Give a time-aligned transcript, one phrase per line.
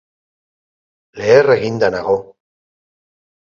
[1.19, 2.19] Leher eginda nago.